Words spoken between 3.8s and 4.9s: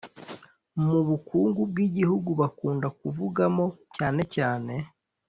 cyanecyane